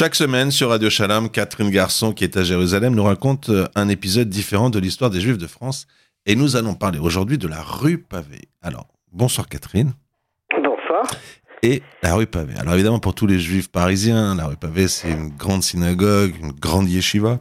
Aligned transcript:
Chaque 0.00 0.14
semaine 0.14 0.50
sur 0.50 0.70
Radio 0.70 0.88
Shalom, 0.88 1.28
Catherine 1.28 1.68
Garçon, 1.68 2.14
qui 2.14 2.24
est 2.24 2.38
à 2.38 2.42
Jérusalem, 2.42 2.94
nous 2.94 3.04
raconte 3.04 3.50
euh, 3.50 3.66
un 3.74 3.90
épisode 3.90 4.30
différent 4.30 4.70
de 4.70 4.78
l'histoire 4.78 5.10
des 5.10 5.20
Juifs 5.20 5.36
de 5.36 5.46
France. 5.46 5.86
Et 6.24 6.36
nous 6.36 6.56
allons 6.56 6.72
parler 6.72 6.98
aujourd'hui 6.98 7.36
de 7.36 7.46
la 7.46 7.60
rue 7.60 7.98
Pavée. 7.98 8.48
Alors, 8.62 8.86
bonsoir 9.12 9.46
Catherine. 9.46 9.92
Bonsoir. 10.56 11.04
Et 11.62 11.82
la 12.02 12.14
rue 12.14 12.26
Pavée. 12.26 12.54
Alors 12.56 12.72
évidemment, 12.72 12.98
pour 12.98 13.14
tous 13.14 13.26
les 13.26 13.38
Juifs 13.38 13.70
parisiens, 13.70 14.34
la 14.36 14.46
rue 14.46 14.56
Pavée, 14.56 14.88
c'est 14.88 15.10
une 15.10 15.36
grande 15.36 15.62
synagogue, 15.62 16.34
une 16.40 16.52
grande 16.52 16.88
yeshiva. 16.88 17.40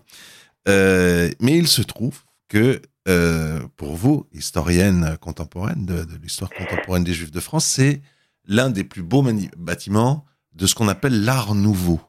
Euh, 0.67 1.29
mais 1.39 1.57
il 1.57 1.67
se 1.69 1.81
trouve 1.81 2.23
que 2.49 2.81
euh, 3.07 3.61
pour 3.77 3.95
vous, 3.95 4.27
historienne 4.33 5.15
contemporaine 5.21 5.85
de, 5.85 6.03
de 6.03 6.17
l'histoire 6.21 6.49
contemporaine 6.49 7.05
des 7.05 7.13
Juifs 7.13 7.31
de 7.31 7.39
France, 7.39 7.63
c'est 7.63 8.01
l'un 8.45 8.69
des 8.69 8.83
plus 8.83 9.01
beaux 9.01 9.23
bâtiments 9.55 10.25
de 10.55 10.67
ce 10.67 10.75
qu'on 10.75 10.89
appelle 10.89 11.23
l'art 11.23 11.55
nouveau. 11.55 12.01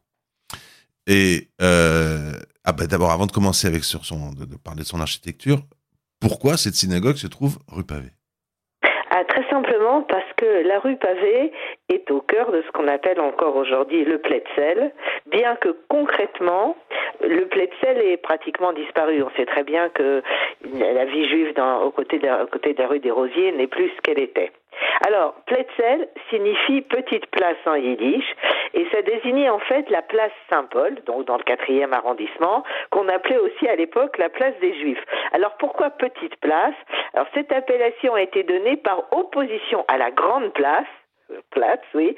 Et 1.10 1.48
euh, 1.60 2.38
ah 2.64 2.70
bah 2.70 2.86
d'abord, 2.88 3.10
avant 3.10 3.26
de 3.26 3.32
commencer 3.32 3.66
avec 3.66 3.82
sur 3.82 4.04
son, 4.04 4.30
de, 4.30 4.46
parler 4.64 4.82
de 4.82 4.86
son 4.86 5.00
architecture, 5.00 5.58
pourquoi 6.20 6.56
cette 6.56 6.74
synagogue 6.74 7.16
se 7.16 7.26
trouve 7.26 7.58
rue 7.66 7.82
Pavée? 7.82 8.14
Ah, 9.10 9.24
Très 9.24 9.42
simplement 9.50 10.02
parce 10.02 10.32
que 10.36 10.68
la 10.68 10.78
rue 10.78 10.96
Pavée 10.96 11.50
est 11.88 12.08
au 12.12 12.20
cœur 12.20 12.52
de 12.52 12.62
ce 12.62 12.70
qu'on 12.70 12.86
appelle 12.86 13.18
encore 13.18 13.56
aujourd'hui 13.56 14.04
le 14.04 14.18
Pletzel, 14.18 14.92
bien 15.32 15.56
que 15.56 15.76
concrètement, 15.88 16.76
le 17.20 17.44
Pletzel 17.46 17.98
est 17.98 18.18
pratiquement 18.18 18.72
disparu. 18.72 19.20
On 19.24 19.30
sait 19.36 19.46
très 19.46 19.64
bien 19.64 19.88
que 19.88 20.22
la 20.62 21.04
vie 21.06 21.28
juive 21.28 21.54
dans, 21.56 21.86
aux, 21.86 21.90
de, 21.90 22.44
aux 22.44 22.72
de 22.72 22.78
la 22.78 22.86
rue 22.86 23.00
des 23.00 23.10
Rosiers 23.10 23.50
n'est 23.50 23.66
plus 23.66 23.90
ce 23.96 24.00
qu'elle 24.02 24.20
était. 24.20 24.52
Alors, 25.06 25.34
Pletzel 25.46 26.08
signifie 26.28 26.82
petite 26.82 27.26
place 27.26 27.56
en 27.66 27.74
yiddish 27.74 28.24
et 28.74 28.86
ça 28.92 29.02
désignait 29.02 29.48
en 29.48 29.58
fait 29.58 29.88
la 29.90 30.02
place 30.02 30.32
Saint-Paul, 30.48 30.96
donc 31.06 31.26
dans 31.26 31.36
le 31.36 31.42
quatrième 31.42 31.92
arrondissement, 31.92 32.62
qu'on 32.90 33.08
appelait 33.08 33.38
aussi 33.38 33.66
à 33.68 33.76
l'époque 33.76 34.18
la 34.18 34.28
place 34.28 34.54
des 34.60 34.78
Juifs. 34.78 35.04
Alors 35.32 35.56
pourquoi 35.58 35.90
petite 35.90 36.36
place? 36.36 36.74
Alors 37.14 37.26
cette 37.34 37.50
appellation 37.52 38.14
a 38.14 38.22
été 38.22 38.42
donnée 38.42 38.76
par 38.76 39.12
opposition 39.12 39.84
à 39.88 39.98
la 39.98 40.10
grande 40.10 40.52
place, 40.52 40.86
euh, 41.30 41.40
place, 41.50 41.80
oui, 41.94 42.16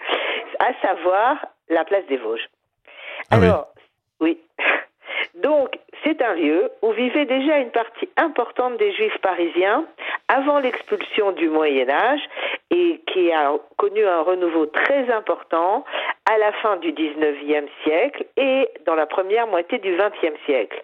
à 0.58 0.72
savoir 0.86 1.46
la 1.68 1.84
place 1.84 2.04
des 2.06 2.16
Vosges. 2.16 2.48
Ah 3.30 3.36
Alors, 3.36 3.68
oui. 4.20 4.38
oui. 4.58 4.64
Donc, 5.34 5.78
c'est 6.04 6.20
un 6.20 6.34
lieu 6.34 6.70
où 6.82 6.92
vivait 6.92 7.24
déjà 7.24 7.58
une 7.58 7.70
partie 7.70 8.08
importante 8.18 8.76
des 8.76 8.92
Juifs 8.92 9.16
parisiens 9.22 9.86
avant 10.28 10.58
l'expulsion 10.58 11.32
du 11.32 11.48
Moyen 11.48 11.88
Âge 11.88 12.20
et 12.70 13.00
qui 13.06 13.32
a 13.32 13.52
connu 13.78 14.04
un 14.04 14.20
renouveau 14.20 14.66
très 14.66 15.10
important 15.10 15.84
à 16.30 16.38
la 16.38 16.52
fin 16.52 16.76
du 16.76 16.92
XIXe 16.92 17.70
siècle 17.82 18.26
et 18.36 18.68
dans 18.86 18.94
la 18.94 19.06
première 19.06 19.46
moitié 19.46 19.78
du 19.78 19.96
XXe 19.96 20.38
siècle. 20.44 20.82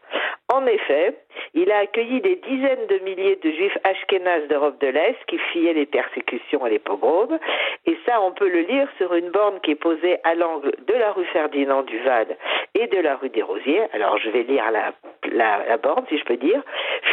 En 0.49 0.67
effet, 0.67 1.15
il 1.55 1.71
a 1.73 1.79
accueilli 1.79 2.21
des 2.21 2.37
dizaines 2.37 2.87
de 2.89 2.99
milliers 3.05 3.37
de 3.37 3.51
juifs 3.51 3.79
ashkénazes 3.85 4.49
d'Europe 4.49 4.81
de 4.81 4.89
l'Est 4.89 5.17
qui 5.27 5.39
fuyaient 5.39 5.73
les 5.73 5.87
persécutions 5.87 6.67
et 6.67 6.71
les 6.71 6.79
pogroms. 6.79 7.39
Et 7.87 7.97
ça, 8.07 8.21
on 8.21 8.33
peut 8.33 8.49
le 8.49 8.61
lire 8.61 8.89
sur 8.99 9.15
une 9.15 9.31
borne 9.31 9.61
qui 9.61 9.73
est 9.73 9.83
posée 9.83 10.19
à 10.25 10.35
l'angle 10.35 10.73
de 10.87 10.95
la 10.95 11.13
rue 11.13 11.25
Ferdinand 11.27 11.83
Duval 11.83 12.37
et 12.75 12.87
de 12.87 12.99
la 12.99 13.17
rue 13.17 13.31
des 13.31 13.43
Rosiers. 13.43 13.85
Alors, 13.93 14.19
je 14.19 14.31
vais 14.31 14.43
lire 14.43 14.65
la, 14.71 14.93
la, 15.33 15.77
borne, 15.79 16.05
si 16.09 16.19
je 16.19 16.25
peux 16.25 16.37
dire. 16.37 16.63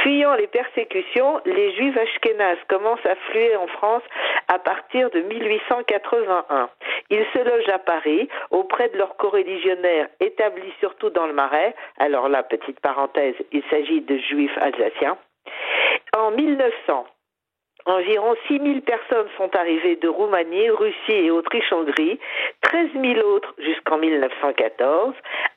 Fuyant 0.04 0.36
les 0.36 0.48
persécutions, 0.48 1.40
les 1.46 1.74
juifs 1.74 1.98
ashkénazes 1.98 2.64
commencent 2.68 3.06
à 3.06 3.16
fluer 3.16 3.56
en 3.56 3.68
France 3.68 4.04
à 4.48 4.60
partir 4.60 5.10
de 5.12 5.22
1881. 5.22 6.70
Ils 7.10 7.26
se 7.34 7.40
logent 7.40 7.70
à 7.70 7.80
Paris 7.80 8.28
auprès 8.52 8.90
de 8.90 8.98
leurs 8.98 9.16
coreligionnaires 9.18 10.08
établis 10.20 10.74
surtout 10.80 11.10
dans 11.10 11.28
le 11.28 11.34
Marais. 11.34 11.76
Alors 11.98 12.30
là, 12.30 12.44
petite 12.44 12.80
parenthèse, 12.80 13.36
il 13.52 13.64
s'agit 13.70 14.02
de 14.02 14.18
juifs 14.30 14.58
alsaciens. 14.58 15.18
En 16.16 16.32
1900, 16.32 17.06
Environ 17.88 18.36
6 18.48 18.58
000 18.58 18.80
personnes 18.82 19.28
sont 19.38 19.56
arrivées 19.56 19.96
de 19.98 20.08
Roumanie, 20.08 20.72
Russie 20.72 21.12
et 21.12 21.30
Autriche-Hongrie, 21.30 22.20
13 22.62 22.88
000 23.00 23.28
autres 23.28 23.54
jusqu'en 23.60 24.00
1914, 24.00 25.14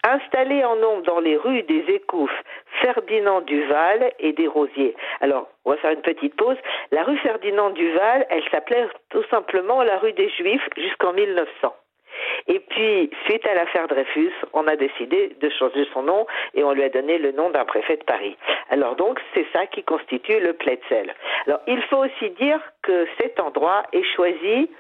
installées 0.07 0.63
en 0.63 0.77
nombre 0.77 1.05
dans 1.05 1.21
les 1.21 1.39
rues 1.39 1.63
des 1.63 1.85
Écouffes, 1.89 2.43
Ferdinand 2.83 3.41
Duval 3.41 4.13
et 4.19 4.35
des 4.35 4.47
Rosiers. 4.47 4.95
Alors, 5.23 5.49
on 5.65 5.71
va 5.71 5.79
faire 5.79 5.93
une 5.93 6.03
petite 6.03 6.37
pause. 6.37 6.59
La 6.93 7.03
rue 7.03 7.17
Ferdinand 7.19 7.71
Duval, 7.71 8.27
elle 8.29 8.45
s'appelait 8.51 8.89
tout 9.09 9.25
simplement 9.31 9.83
la 9.83 9.97
rue 9.97 10.13
des 10.13 10.29
Juifs 10.29 10.69
jusqu'en 10.77 11.15
1900. 11.15 11.75
Et 12.47 12.61
puis, 12.61 13.11
suite 13.27 13.47
à 13.47 13.55
l'affaire 13.55 13.89
Dreyfus, 13.89 14.33
on 14.53 14.67
a 14.67 14.77
décidé 14.77 15.37
de 15.41 15.49
changer 15.51 15.87
son 15.93 16.03
nom 16.03 16.27
et 16.55 16.65
on 16.65 16.73
lui 16.73 16.83
a 16.83 16.89
donné 16.89 17.19
le 17.19 17.33
nom 17.33 17.51
d'un 17.51 17.65
préfet 17.65 17.97
de 17.97 18.05
Paris. 18.05 18.37
Alors 18.71 18.97
donc, 18.97 19.21
c'est 19.35 19.47
ça 19.53 19.67
qui 19.67 19.83
constitue 19.83 20.41
le 20.41 20.53
Pletzel. 20.53 21.15
Alors, 21.47 21.61
il 21.67 21.83
faut 21.83 22.05
aussi 22.05 22.31
dire 22.31 22.61
que 22.83 23.07
cet 23.19 23.41
endroit 23.41 23.83
est 23.93 24.05
choisi 24.15 24.71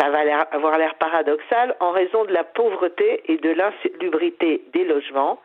ça 0.00 0.10
va 0.10 0.18
avoir 0.50 0.78
l'air 0.78 0.94
paradoxal 0.96 1.76
en 1.80 1.92
raison 1.92 2.24
de 2.24 2.32
la 2.32 2.44
pauvreté 2.44 3.22
et 3.26 3.36
de 3.36 3.50
l'insalubrité 3.50 4.62
des 4.72 4.84
logements. 4.84 5.40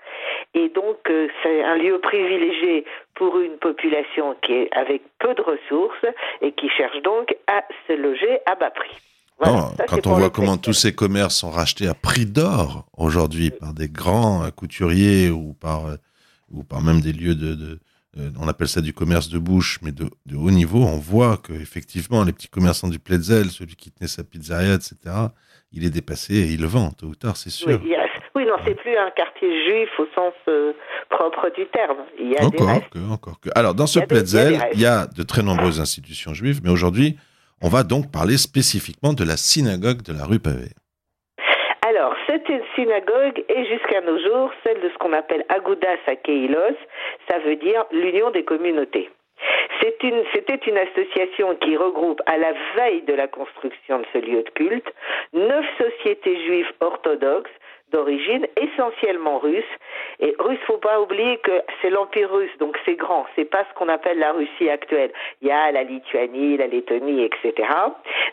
Et 0.53 0.69
donc, 0.69 0.97
euh, 1.09 1.27
c'est 1.43 1.63
un 1.63 1.75
lieu 1.75 1.99
privilégié 1.99 2.85
pour 3.15 3.39
une 3.39 3.57
population 3.57 4.35
qui 4.41 4.53
est 4.53 4.69
avec 4.75 5.03
peu 5.19 5.33
de 5.33 5.41
ressources 5.41 6.05
et 6.41 6.51
qui 6.53 6.69
cherche 6.69 6.99
donc 7.01 7.35
à 7.47 7.63
se 7.87 7.93
loger 7.93 8.39
à 8.45 8.55
bas 8.55 8.71
prix. 8.71 8.97
Voilà, 9.39 9.57
non, 9.57 9.73
ça, 9.77 9.85
quand 9.87 10.07
on 10.07 10.15
voit 10.15 10.29
comment 10.29 10.57
tous 10.57 10.73
ces 10.73 10.93
commerces 10.93 11.35
sont 11.35 11.49
rachetés 11.49 11.87
à 11.87 11.93
prix 11.93 12.25
d'or 12.25 12.85
aujourd'hui 12.97 13.51
par 13.51 13.73
des 13.73 13.87
grands 13.87 14.49
couturiers 14.51 15.29
ou 15.29 15.53
par, 15.53 15.83
ou 16.51 16.63
par 16.63 16.81
même 16.81 17.01
des 17.01 17.13
lieux 17.13 17.35
de, 17.35 17.55
de 17.55 17.79
euh, 18.17 18.29
on 18.39 18.47
appelle 18.47 18.67
ça 18.67 18.81
du 18.81 18.93
commerce 18.93 19.29
de 19.29 19.37
bouche, 19.37 19.79
mais 19.83 19.91
de, 19.91 20.05
de 20.25 20.35
haut 20.35 20.49
niveau, 20.49 20.79
on 20.79 20.97
voit 20.97 21.37
que 21.37 21.53
effectivement 21.53 22.23
les 22.23 22.33
petits 22.33 22.47
commerçants 22.47 22.87
du 22.87 22.97
Pletzel, 22.97 23.49
celui 23.49 23.75
qui 23.75 23.91
tenait 23.91 24.07
sa 24.07 24.23
pizzeria, 24.23 24.73
etc., 24.73 24.95
il 25.71 25.85
est 25.85 25.91
dépassé 25.91 26.33
et 26.33 26.53
il 26.53 26.61
le 26.61 26.67
vend 26.67 26.89
tôt 26.89 27.07
ou 27.07 27.15
tard, 27.15 27.37
c'est 27.37 27.51
sûr. 27.51 27.79
Oui, 27.83 27.95
oui 28.33 28.45
non, 28.47 28.55
c'est 28.65 28.73
plus 28.73 28.97
un 28.97 29.11
quartier 29.11 29.63
juif 29.63 29.89
au 29.99 30.07
sens 30.15 30.33
euh, 30.47 30.73
propre 31.11 31.51
du 31.55 31.67
terme. 31.67 31.97
Il 32.19 32.31
y 32.31 32.37
a 32.37 32.45
encore 32.45 32.73
des 32.73 32.81
que, 32.89 33.11
encore 33.11 33.39
que. 33.39 33.49
Alors 33.53 33.75
dans 33.75 33.85
ce 33.85 33.99
Pletzel, 33.99 34.59
il 34.73 34.79
y 34.79 34.87
a 34.87 35.05
de 35.05 35.21
très 35.21 35.43
nombreuses 35.43 35.79
institutions 35.79 36.33
juives, 36.33 36.61
mais 36.63 36.71
aujourd'hui, 36.71 37.19
on 37.61 37.69
va 37.69 37.83
donc 37.83 38.11
parler 38.11 38.37
spécifiquement 38.37 39.13
de 39.13 39.23
la 39.23 39.37
synagogue 39.37 40.01
de 40.01 40.13
la 40.13 40.25
rue 40.25 40.39
Pavée. 40.39 40.73
Alors, 41.87 42.13
cette 42.27 42.47
synagogue 42.75 43.43
est 43.49 43.65
jusqu'à 43.65 44.01
nos 44.01 44.19
jours 44.19 44.51
celle 44.63 44.79
de 44.81 44.89
ce 44.89 44.97
qu'on 44.99 45.13
appelle 45.13 45.43
Agudas 45.49 45.97
Akeilos, 46.07 46.77
ça 47.29 47.39
veut 47.39 47.55
dire 47.55 47.85
l'union 47.91 48.31
des 48.31 48.43
communautés. 48.43 49.09
C'était 49.81 50.09
une, 50.09 50.23
une, 50.67 50.77
association 50.77 51.55
qui 51.55 51.77
regroupe, 51.77 52.21
à 52.25 52.37
la 52.37 52.53
veille 52.75 53.01
de 53.03 53.13
la 53.13 53.27
construction 53.27 53.99
de 53.99 54.05
ce 54.13 54.17
lieu 54.19 54.43
de 54.43 54.49
culte, 54.49 54.93
neuf 55.33 55.65
sociétés 55.77 56.45
juives 56.45 56.71
orthodoxes 56.81 57.51
d'origine 57.91 58.45
essentiellement 58.59 59.39
russe. 59.39 59.63
Et 60.19 60.35
russe, 60.39 60.59
faut 60.67 60.77
pas 60.77 60.99
oublier 60.99 61.37
que 61.37 61.61
c'est 61.81 61.89
l'empire 61.89 62.31
russe, 62.31 62.55
donc 62.59 62.77
c'est 62.85 62.95
grand. 62.95 63.25
C'est 63.35 63.45
pas 63.45 63.65
ce 63.69 63.73
qu'on 63.75 63.89
appelle 63.89 64.19
la 64.19 64.33
Russie 64.33 64.69
actuelle. 64.69 65.11
Il 65.41 65.47
y 65.47 65.51
a 65.51 65.71
la 65.71 65.83
Lituanie, 65.83 66.57
la 66.57 66.67
Lettonie, 66.67 67.23
etc. 67.23 67.67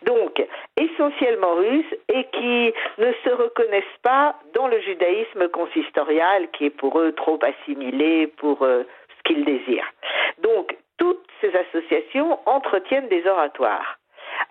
Donc 0.02 0.44
essentiellement 0.76 1.54
russe 1.54 1.94
et 2.12 2.24
qui 2.32 2.72
ne 2.98 3.12
se 3.24 3.30
reconnaissent 3.30 3.84
pas 4.02 4.34
dans 4.54 4.68
le 4.68 4.80
judaïsme 4.80 5.48
consistorial, 5.48 6.50
qui 6.50 6.66
est 6.66 6.70
pour 6.70 6.98
eux 6.98 7.12
trop 7.12 7.38
assimilé 7.42 8.26
pour 8.26 8.62
euh, 8.62 8.84
ce 9.16 9.22
qu'ils 9.24 9.44
désirent. 9.44 9.92
Donc 10.38 10.76
toutes 10.98 11.26
ces 11.40 11.52
associations 11.54 12.38
entretiennent 12.46 13.08
des 13.08 13.26
oratoires. 13.26 13.98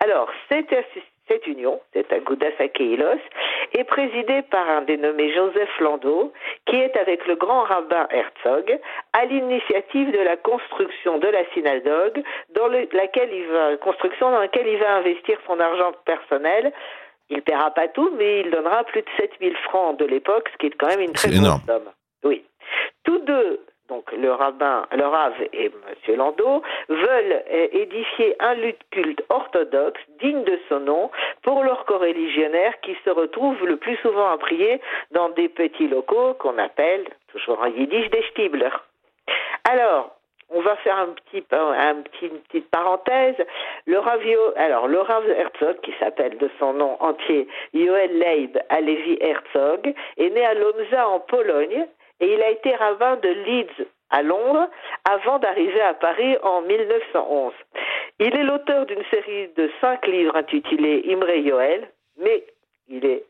Alors, 0.00 0.28
cette, 0.48 0.74
cette 1.28 1.46
union, 1.46 1.80
cette 1.92 2.12
Agudas 2.12 2.52
Akeilos, 2.58 3.20
est 3.72 3.84
présidée 3.84 4.42
par 4.42 4.68
un 4.68 4.82
dénommé 4.82 5.32
Joseph 5.32 5.80
Landau, 5.80 6.32
qui 6.66 6.76
est 6.76 6.96
avec 6.96 7.26
le 7.26 7.36
grand 7.36 7.62
rabbin 7.62 8.06
Herzog, 8.10 8.78
à 9.12 9.24
l'initiative 9.24 10.12
de 10.12 10.18
la 10.18 10.36
construction 10.36 11.18
de 11.18 11.28
la 11.28 11.44
synagogue, 11.52 12.22
dans 12.54 12.68
le, 12.68 12.88
laquelle 12.92 13.32
il 13.32 13.46
va, 13.46 13.76
construction 13.76 14.30
dans 14.30 14.40
laquelle 14.40 14.66
il 14.66 14.78
va 14.78 14.96
investir 14.96 15.38
son 15.46 15.58
argent 15.60 15.92
personnel. 16.04 16.72
Il 17.28 17.38
ne 17.38 17.42
paiera 17.42 17.70
pas 17.72 17.88
tout, 17.88 18.10
mais 18.16 18.40
il 18.40 18.50
donnera 18.50 18.84
plus 18.84 19.02
de 19.02 19.08
7000 19.18 19.56
francs 19.56 19.98
de 19.98 20.04
l'époque, 20.04 20.48
ce 20.52 20.58
qui 20.58 20.66
est 20.66 20.76
quand 20.78 20.86
même 20.86 21.00
une 21.00 21.12
très 21.12 21.30
grande 21.30 21.60
somme. 21.66 21.90
Oui. 22.22 22.44
Tous 23.04 23.18
deux 23.18 23.65
donc 23.96 24.12
le 24.12 24.30
rabbin, 24.30 24.86
le 24.92 25.06
Rav 25.06 25.32
et 25.54 25.66
M. 25.66 26.16
Landau, 26.16 26.62
veulent 26.88 27.42
édifier 27.72 28.36
un 28.40 28.54
lieu 28.54 28.72
de 28.72 28.84
culte 28.90 29.22
orthodoxe 29.30 30.00
digne 30.20 30.44
de 30.44 30.58
son 30.68 30.80
nom 30.80 31.10
pour 31.42 31.64
leurs 31.64 31.86
coreligionnaires 31.86 32.78
qui 32.82 32.94
se 33.06 33.10
retrouvent 33.10 33.64
le 33.64 33.76
plus 33.76 33.96
souvent 33.96 34.28
à 34.30 34.36
prier 34.36 34.82
dans 35.12 35.30
des 35.30 35.48
petits 35.48 35.88
locaux 35.88 36.34
qu'on 36.34 36.58
appelle, 36.58 37.04
toujours 37.32 37.58
en 37.60 37.66
yiddish, 37.66 38.10
des 38.10 38.22
Stibler. 38.30 38.68
Alors, 39.64 40.14
on 40.50 40.60
va 40.60 40.76
faire 40.76 40.98
un 40.98 41.08
petit, 41.08 41.42
un 41.50 42.02
petit, 42.02 42.26
une 42.26 42.38
petite 42.40 42.70
parenthèse. 42.70 43.36
Le 43.86 43.98
Ravio, 43.98 44.40
alors 44.56 44.88
le 44.88 45.00
Rav 45.00 45.28
Herzog, 45.28 45.80
qui 45.80 45.92
s'appelle 45.98 46.36
de 46.36 46.50
son 46.58 46.74
nom 46.74 46.96
entier 47.00 47.48
Yoel 47.72 48.18
Leib 48.18 48.58
Alevi 48.68 49.16
Herzog, 49.20 49.94
est 50.18 50.30
né 50.30 50.44
à 50.44 50.54
Lomza 50.54 51.08
en 51.08 51.20
Pologne 51.20 51.86
et 52.20 52.32
il 52.32 52.42
a 52.42 52.50
été 52.50 52.74
rabbin 52.74 53.16
de 53.16 53.28
Leeds 53.28 53.86
à 54.10 54.22
Londres 54.22 54.68
avant 55.04 55.38
d'arriver 55.38 55.80
à 55.80 55.94
Paris 55.94 56.36
en 56.42 56.62
1911. 56.62 57.52
Il 58.18 58.34
est 58.34 58.44
l'auteur 58.44 58.86
d'une 58.86 59.04
série 59.10 59.48
de 59.56 59.70
cinq 59.80 60.06
livres 60.06 60.36
intitulés 60.36 61.04
Imre 61.08 61.36
Yoel, 61.36 61.90
mais 62.18 62.44
il 62.88 63.04
est 63.04 63.24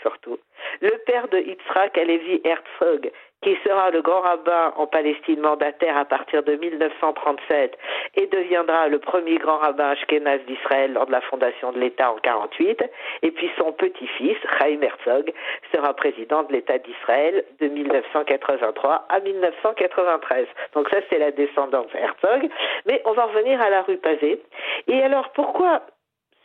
surtout 0.00 0.38
le 0.80 0.90
père 1.06 1.28
de 1.28 1.38
Yitzhak 1.38 1.96
Alevi 1.96 2.40
Herzog, 2.44 3.10
qui 3.42 3.56
sera 3.64 3.90
le 3.90 4.02
grand 4.02 4.20
rabbin 4.20 4.72
en 4.76 4.86
Palestine 4.86 5.40
mandataire 5.40 5.96
à 5.96 6.04
partir 6.04 6.42
de 6.42 6.54
1937 6.54 7.76
et 8.16 8.26
deviendra 8.26 8.88
le 8.88 8.98
premier 8.98 9.36
grand 9.36 9.58
rabbin 9.58 9.90
ashkénaze 9.90 10.40
d'Israël 10.46 10.92
lors 10.92 11.06
de 11.06 11.12
la 11.12 11.20
fondation 11.22 11.72
de 11.72 11.78
l'État 11.78 12.12
en 12.12 12.16
48. 12.16 12.82
Et 13.22 13.30
puis 13.30 13.50
son 13.58 13.72
petit-fils, 13.72 14.36
Chaim 14.58 14.80
Herzog, 14.80 15.32
sera 15.74 15.94
président 15.94 16.44
de 16.44 16.52
l'État 16.52 16.78
d'Israël 16.78 17.44
de 17.60 17.68
1983 17.68 19.06
à 19.08 19.20
1993. 19.20 20.46
Donc 20.74 20.88
ça, 20.90 20.98
c'est 21.10 21.18
la 21.18 21.32
descendance 21.32 21.88
Herzog. 21.94 22.48
Mais 22.86 23.02
on 23.04 23.12
va 23.12 23.24
revenir 23.24 23.60
à 23.60 23.70
la 23.70 23.82
rue 23.82 23.96
Pavée. 23.96 24.40
Et 24.88 25.02
alors, 25.02 25.30
pourquoi 25.30 25.82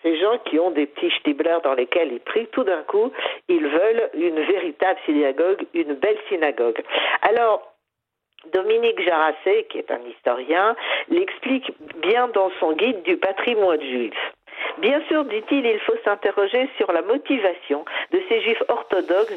ces 0.08 0.18
gens 0.20 0.38
qui 0.46 0.60
ont 0.60 0.72
des 0.72 0.86
petits 0.86 1.12
stiblers 1.20 1.62
dans 1.62 1.74
lesquels 1.74 2.12
ils 2.12 2.20
prient, 2.20 2.48
tout 2.48 2.64
d'un 2.64 2.84
coup, 2.84 3.12
ils 3.50 3.68
veulent 3.68 4.10
une 4.14 4.40
véritable 4.40 5.00
synagogue, 5.06 5.66
une 5.74 5.94
belle 5.96 6.18
synagogue. 6.30 6.82
Alors, 7.22 7.74
Dominique 8.54 9.02
Jarassé, 9.02 9.66
qui 9.70 9.80
est 9.80 9.92
un 9.92 10.00
historien, 10.02 10.76
l'explique 11.10 11.72
bien 11.98 12.30
dans 12.30 12.52
son 12.60 12.74
guide 12.74 13.04
du 13.04 13.18
patrimoine 13.18 13.82
juif. 13.82 14.14
Bien 14.78 15.02
sûr, 15.08 15.26
dit-il, 15.26 15.66
il 15.66 15.80
faut 15.80 15.98
s'interroger 16.06 16.70
sur 16.78 16.92
la 16.92 17.02
motivation 17.02 17.84
de 18.12 18.22
ces 18.30 18.42
juifs 18.42 18.64
orthodoxes 18.70 19.34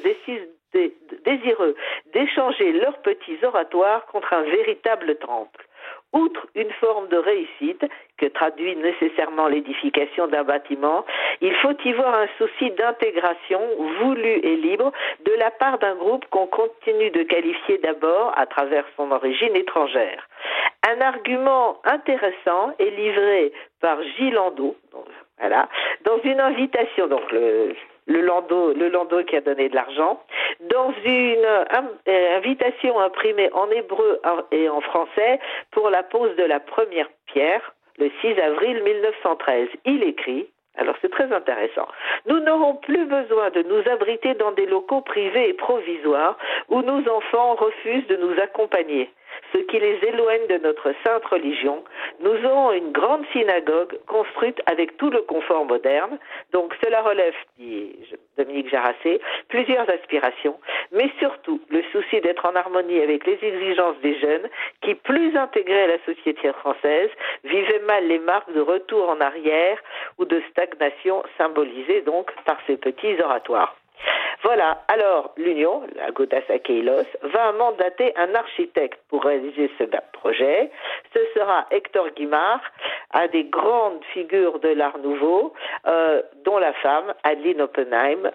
désireux 1.24 1.74
d'échanger 2.12 2.72
leurs 2.72 2.98
petits 2.98 3.38
oratoires 3.42 4.06
contre 4.06 4.32
un 4.32 4.42
véritable 4.42 5.16
temple. 5.16 5.66
Outre 6.12 6.46
une 6.54 6.70
forme 6.72 7.08
de 7.08 7.16
réussite 7.16 7.84
traduit 8.26 8.76
nécessairement 8.76 9.48
l'édification 9.48 10.26
d'un 10.26 10.44
bâtiment, 10.44 11.04
il 11.40 11.54
faut 11.56 11.74
y 11.84 11.92
voir 11.92 12.14
un 12.14 12.28
souci 12.38 12.70
d'intégration 12.72 13.60
voulu 14.00 14.28
et 14.28 14.56
libre 14.56 14.92
de 15.24 15.32
la 15.38 15.50
part 15.50 15.78
d'un 15.78 15.94
groupe 15.94 16.24
qu'on 16.30 16.46
continue 16.46 17.10
de 17.10 17.22
qualifier 17.22 17.78
d'abord 17.78 18.32
à 18.36 18.46
travers 18.46 18.84
son 18.96 19.10
origine 19.10 19.56
étrangère. 19.56 20.26
Un 20.88 21.00
argument 21.00 21.78
intéressant 21.84 22.72
est 22.78 22.90
livré 22.90 23.52
par 23.80 24.02
Gilles 24.02 24.34
Landau, 24.34 24.76
voilà, 25.38 25.68
dans 26.04 26.18
une 26.22 26.40
invitation, 26.40 27.06
donc 27.06 27.30
le, 27.32 27.74
le 28.06 28.20
Landau, 28.20 28.72
le 28.74 28.88
Landau 28.88 29.22
qui 29.24 29.36
a 29.36 29.40
donné 29.40 29.68
de 29.68 29.74
l'argent, 29.74 30.20
dans 30.60 30.92
une 31.04 31.44
euh, 32.08 32.36
invitation 32.36 32.98
imprimée 33.00 33.50
en 33.52 33.70
hébreu 33.70 34.20
et 34.52 34.68
en 34.68 34.80
français 34.80 35.38
pour 35.70 35.90
la 35.90 36.02
pose 36.02 36.34
de 36.36 36.44
la 36.44 36.60
première 36.60 37.08
pierre 37.26 37.74
le 38.00 38.10
6 38.20 38.40
avril 38.40 38.82
1913. 38.82 39.68
Il 39.84 40.02
écrit 40.02 40.46
alors 40.76 40.94
c'est 41.02 41.10
très 41.10 41.30
intéressant. 41.32 41.86
Nous 42.26 42.38
n'aurons 42.40 42.76
plus 42.76 43.04
besoin 43.04 43.50
de 43.50 43.62
nous 43.62 43.82
abriter 43.90 44.34
dans 44.34 44.52
des 44.52 44.66
locaux 44.66 45.00
privés 45.02 45.48
et 45.48 45.52
provisoires 45.52 46.38
où 46.68 46.80
nos 46.80 47.06
enfants 47.08 47.54
refusent 47.54 48.06
de 48.06 48.16
nous 48.16 48.40
accompagner 48.40 49.10
ce 49.52 49.58
qui 49.58 49.78
les 49.78 49.98
éloigne 50.06 50.46
de 50.48 50.58
notre 50.58 50.92
sainte 51.04 51.24
religion. 51.26 51.84
Nous 52.20 52.44
aurons 52.44 52.72
une 52.72 52.92
grande 52.92 53.24
synagogue 53.32 53.98
construite 54.06 54.60
avec 54.66 54.96
tout 54.96 55.10
le 55.10 55.22
confort 55.22 55.64
moderne. 55.64 56.18
Donc 56.52 56.74
cela 56.82 57.02
relève, 57.02 57.34
dit 57.58 57.96
Dominique 58.36 58.70
Jarassé, 58.70 59.20
plusieurs 59.48 59.88
aspirations, 59.90 60.58
mais 60.92 61.10
surtout 61.18 61.60
le 61.68 61.82
souci 61.92 62.20
d'être 62.20 62.46
en 62.46 62.54
harmonie 62.54 63.00
avec 63.00 63.26
les 63.26 63.38
exigences 63.42 63.98
des 64.02 64.18
jeunes 64.18 64.48
qui, 64.82 64.94
plus 64.94 65.36
intégrés 65.36 65.82
à 65.82 65.86
la 65.88 66.04
société 66.04 66.52
française, 66.52 67.10
vivaient 67.44 67.82
mal 67.86 68.06
les 68.06 68.18
marques 68.18 68.52
de 68.52 68.60
retour 68.60 69.08
en 69.08 69.20
arrière 69.20 69.78
ou 70.18 70.24
de 70.24 70.42
stagnation 70.50 71.22
symbolisées 71.38 72.02
donc 72.02 72.30
par 72.44 72.58
ces 72.66 72.76
petits 72.76 73.20
oratoires. 73.22 73.79
Voilà, 74.42 74.82
alors 74.88 75.32
l'Union, 75.36 75.82
la 75.96 76.10
Goda 76.12 76.38
Sakeilos, 76.46 77.04
va 77.22 77.52
mandater 77.52 78.12
un 78.16 78.34
architecte 78.34 78.98
pour 79.08 79.24
réaliser 79.24 79.70
ce 79.78 79.84
projet. 80.12 80.70
Ce 81.14 81.20
sera 81.34 81.66
Hector 81.70 82.08
Guimard, 82.16 82.60
un 83.12 83.26
des 83.28 83.44
grandes 83.44 84.02
figures 84.12 84.58
de 84.60 84.70
l'art 84.70 84.98
nouveau, 84.98 85.52
euh, 85.86 86.22
dont 86.44 86.58
la 86.58 86.72
femme, 86.74 87.12
Adeline 87.22 87.60
Oppenheim, 87.60 88.30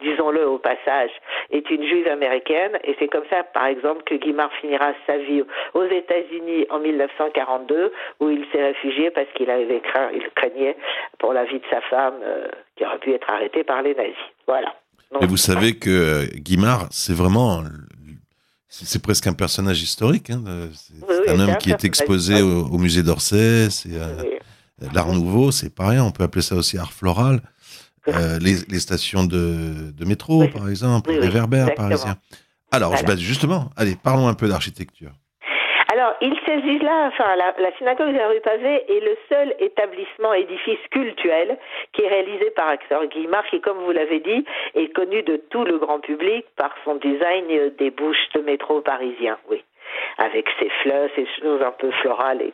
disons-le 0.00 0.46
au 0.46 0.58
passage, 0.58 1.10
est 1.50 1.68
une 1.70 1.84
juive 1.84 2.08
américaine. 2.08 2.78
Et 2.84 2.96
c'est 2.98 3.08
comme 3.08 3.24
ça, 3.30 3.42
par 3.42 3.66
exemple, 3.66 4.02
que 4.04 4.14
Guimard 4.14 4.52
finira 4.60 4.92
sa 5.06 5.18
vie 5.18 5.42
aux 5.74 5.84
États-Unis 5.84 6.66
en 6.70 6.80
1942, 6.80 7.92
où 8.20 8.30
il 8.30 8.44
s'est 8.52 8.62
réfugié 8.62 9.10
parce 9.10 9.28
qu'il 9.34 9.50
avait 9.50 9.80
craint, 9.80 10.10
il 10.14 10.28
craignait 10.34 10.76
pour 11.18 11.32
la 11.32 11.44
vie 11.44 11.58
de 11.58 11.66
sa 11.70 11.80
femme, 11.82 12.14
euh, 12.22 12.48
qui 12.76 12.84
aurait 12.84 12.98
pu 12.98 13.12
être 13.12 13.30
arrêtée 13.30 13.64
par 13.64 13.82
les 13.82 13.94
nazis. 13.94 14.14
Voilà. 14.46 14.74
Et 15.20 15.26
vous 15.26 15.36
savez 15.36 15.76
que 15.76 15.90
euh, 15.90 16.26
Guimard, 16.36 16.88
c'est 16.90 17.14
vraiment. 17.14 17.62
C'est 18.68 19.02
presque 19.02 19.26
un 19.26 19.32
personnage 19.32 19.82
historique. 19.82 20.30
Hein, 20.30 20.44
c'est 21.08 21.30
un 21.30 21.40
homme 21.40 21.56
qui 21.56 21.70
est 21.70 21.84
exposé 21.84 22.42
au, 22.42 22.78
musée 22.78 23.02
d'Orsay. 23.02 23.70
C'est 23.70 23.94
euh, 23.94 24.38
l'art 24.92 25.12
nouveau, 25.12 25.50
c'est 25.50 25.74
pareil. 25.74 25.98
On 25.98 26.10
peut 26.10 26.22
appeler 26.22 26.42
ça 26.42 26.54
aussi 26.54 26.76
art 26.76 26.92
floral. 26.92 27.40
Euh, 28.08 28.38
les, 28.40 28.78
stations 28.78 29.24
de, 29.24 30.04
métro, 30.06 30.46
par 30.48 30.68
exemple, 30.68 31.10
les 31.10 31.20
réverbères 31.20 31.74
parisiens. 31.74 32.16
Alors, 32.72 32.94
justement, 33.16 33.70
allez, 33.76 33.96
parlons 34.02 34.28
un 34.28 34.34
peu 34.34 34.48
d'architecture. 34.48 35.10
Alors, 35.90 36.14
il 36.20 36.36
s'agit 36.46 36.78
là, 36.80 37.08
enfin, 37.08 37.34
la, 37.34 37.76
synagogue 37.78 38.12
de 38.12 38.18
la 38.18 38.28
rue 38.28 38.40
Pavée 38.40 38.84
est 38.88 39.00
le 39.00 39.16
seul 39.28 39.54
établissement 39.58 40.34
édifice 40.34 40.78
cultuel 40.90 41.58
qui 41.92 42.02
est 42.02 42.08
réalisé 42.08 42.50
par 42.50 42.68
Axel 42.68 43.08
Guimard, 43.08 43.46
qui, 43.46 43.60
comme 43.62 43.78
vous 43.78 43.92
l'avez 43.92 44.20
dit, 44.20 44.44
est 44.74 44.94
connu 44.94 45.22
de 45.22 45.36
tout 45.50 45.64
le 45.64 45.78
grand 45.78 45.98
public 46.00 46.44
par 46.56 46.74
son 46.84 46.96
design 46.96 47.72
des 47.78 47.90
bouches 47.90 48.28
de 48.34 48.42
métro 48.42 48.82
parisiens, 48.82 49.38
oui, 49.50 49.64
avec 50.18 50.46
ses 50.60 50.68
fleurs, 50.82 51.08
ses 51.16 51.26
choses 51.40 51.62
un 51.62 51.72
peu 51.72 51.90
florales. 52.02 52.52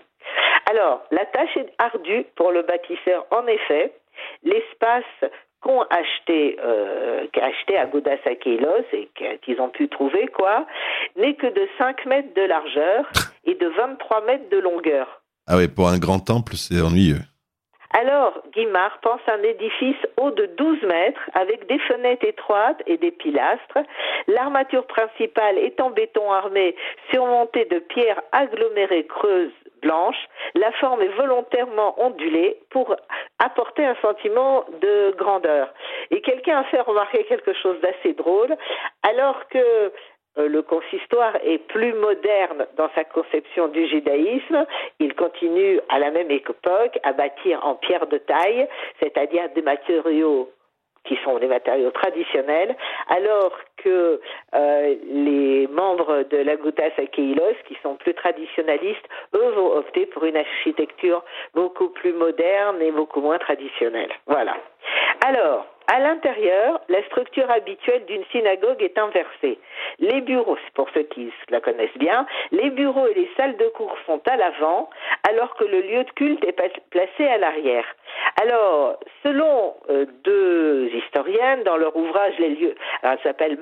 Alors, 0.70 1.02
la 1.10 1.26
tâche 1.26 1.56
est 1.56 1.72
ardue 1.78 2.24
pour 2.36 2.52
le 2.52 2.62
bâtisseur, 2.62 3.26
en 3.30 3.46
effet. 3.46 3.92
L'espace 4.44 5.30
qu'ont 5.64 5.82
acheté, 5.88 6.58
euh, 6.62 7.26
acheté 7.40 7.78
à 7.78 7.86
Godassakelos 7.86 8.84
et 8.92 9.08
qu'ils 9.42 9.60
ont 9.60 9.70
pu 9.70 9.88
trouver, 9.88 10.26
quoi, 10.28 10.66
n'est 11.16 11.34
que 11.34 11.46
de 11.46 11.66
5 11.78 12.04
mètres 12.04 12.34
de 12.36 12.42
largeur 12.42 13.10
et 13.46 13.54
de 13.54 13.66
23 13.68 14.26
mètres 14.26 14.50
de 14.50 14.58
longueur. 14.58 15.22
Ah 15.48 15.56
oui, 15.56 15.68
pour 15.68 15.88
un 15.88 15.98
grand 15.98 16.18
temple, 16.18 16.52
c'est 16.56 16.80
ennuyeux. 16.80 17.24
Alors, 17.96 18.42
Guimard 18.52 18.98
pense 19.02 19.20
un 19.28 19.42
édifice 19.42 19.96
haut 20.20 20.32
de 20.32 20.46
12 20.46 20.82
mètres 20.82 21.30
avec 21.32 21.66
des 21.68 21.78
fenêtres 21.78 22.26
étroites 22.26 22.82
et 22.86 22.96
des 22.96 23.12
pilastres. 23.12 23.78
L'armature 24.26 24.86
principale 24.86 25.58
est 25.58 25.80
en 25.80 25.90
béton 25.90 26.30
armé 26.30 26.74
surmontée 27.12 27.66
de 27.66 27.78
pierres 27.78 28.20
agglomérées 28.32 29.06
creuses 29.06 29.52
La 30.54 30.72
forme 30.72 31.02
est 31.02 31.16
volontairement 31.16 31.94
ondulée 32.02 32.58
pour 32.70 32.96
apporter 33.38 33.84
un 33.84 33.96
sentiment 33.96 34.64
de 34.80 35.14
grandeur. 35.16 35.72
Et 36.10 36.20
quelqu'un 36.20 36.58
a 36.58 36.64
fait 36.64 36.80
remarquer 36.80 37.24
quelque 37.24 37.52
chose 37.54 37.80
d'assez 37.80 38.14
drôle, 38.14 38.56
alors 39.02 39.48
que 39.48 39.92
euh, 40.38 40.48
le 40.48 40.62
consistoire 40.62 41.36
est 41.44 41.58
plus 41.58 41.92
moderne 41.92 42.66
dans 42.76 42.88
sa 42.94 43.04
conception 43.04 43.68
du 43.68 43.86
judaïsme. 43.86 44.66
Il 44.98 45.14
continue 45.14 45.80
à 45.88 45.98
la 45.98 46.10
même 46.10 46.30
époque 46.30 46.98
à 47.02 47.12
bâtir 47.12 47.64
en 47.64 47.74
pierre 47.76 48.06
de 48.06 48.18
taille, 48.18 48.66
c'est-à-dire 49.00 49.48
des 49.54 49.62
matériaux 49.62 50.50
qui 51.04 51.18
sont 51.24 51.38
des 51.38 51.46
matériaux 51.46 51.90
traditionnels, 51.90 52.76
alors 53.08 53.52
que 53.76 54.20
euh, 54.54 54.94
les 55.06 55.66
membres 55.68 56.24
de 56.30 56.38
la 56.38 56.56
Sakeilos, 56.96 57.56
qui 57.68 57.76
sont 57.82 57.96
plus 57.96 58.14
traditionnalistes, 58.14 59.06
eux 59.34 59.50
vont 59.50 59.76
opter 59.76 60.06
pour 60.06 60.24
une 60.24 60.36
architecture 60.36 61.22
beaucoup 61.54 61.88
plus 61.90 62.12
moderne 62.12 62.80
et 62.80 62.90
beaucoup 62.90 63.20
moins 63.20 63.38
traditionnelle. 63.38 64.10
Voilà. 64.26 64.56
Alors, 65.26 65.66
à 65.86 65.98
l'intérieur, 65.98 66.80
la 66.88 67.02
structure 67.04 67.50
habituelle 67.50 68.04
d'une 68.06 68.24
synagogue 68.32 68.82
est 68.82 68.98
inversée. 68.98 69.58
Les 69.98 70.20
bureaux, 70.22 70.56
pour 70.74 70.88
ceux 70.94 71.02
qui 71.02 71.32
la 71.50 71.60
connaissent 71.60 71.98
bien, 71.98 72.26
les 72.52 72.70
bureaux 72.70 73.06
et 73.06 73.14
les 73.14 73.30
salles 73.36 73.56
de 73.56 73.68
cours 73.68 73.96
sont 74.06 74.20
à 74.26 74.36
l'avant, 74.36 74.88
alors 75.28 75.54
que 75.56 75.64
le 75.64 75.80
lieu 75.80 76.04
de 76.04 76.10
culte 76.10 76.44
est 76.44 76.56
placé 76.90 77.26
à 77.26 77.38
l'arrière. 77.38 77.84
Alors, 78.40 78.98
selon 79.22 79.74
euh, 79.90 80.06
deux 80.24 80.90
historiennes, 80.94 81.62
dans 81.64 81.76
leur 81.76 81.94
ouvrage 81.96 82.34
Les 82.38 82.50
lieux, 82.50 82.74
alors, 83.02 83.16
ça 83.18 83.30
s'appelle 83.30 83.58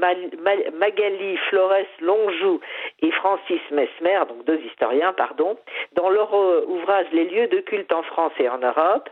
Magali 0.74 1.36
Flores 1.48 1.86
Longjou 2.00 2.60
et 3.00 3.10
Francis 3.12 3.60
Mesmer, 3.70 4.20
donc 4.28 4.44
deux 4.44 4.60
historiens, 4.60 5.12
pardon, 5.12 5.56
dans 5.94 6.08
leur 6.08 6.34
euh, 6.34 6.64
ouvrage 6.68 7.06
Les 7.12 7.24
lieux 7.24 7.48
de 7.48 7.58
culte 7.60 7.92
en 7.92 8.02
France 8.02 8.32
et 8.38 8.48
en 8.48 8.58
Europe, 8.58 9.08